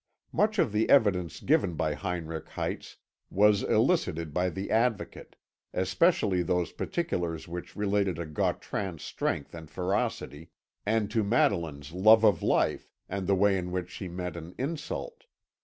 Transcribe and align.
Much 0.31 0.57
of 0.57 0.71
the 0.71 0.89
evidence 0.89 1.39
given 1.39 1.75
by 1.75 1.93
Heinrich 1.93 2.49
Heitz 2.49 2.97
was 3.29 3.61
elicited 3.61 4.33
by 4.33 4.49
the 4.49 4.71
Advocate 4.71 5.35
especially 5.75 6.41
those 6.41 6.71
particulars 6.71 7.47
which 7.47 7.75
related 7.75 8.15
to 8.15 8.25
Gautran's 8.25 9.03
strength 9.03 9.53
and 9.53 9.69
ferocity, 9.69 10.49
and 10.87 11.11
to 11.11 11.23
Madeline's 11.23 11.91
love 11.93 12.23
of 12.25 12.41
life 12.41 12.89
and 13.07 13.27
the 13.27 13.35
way 13.35 13.55
in 13.55 13.69
which 13.71 13.91
she 13.91 14.07
met 14.07 14.35
an 14.35 14.55
insult. 14.57 15.25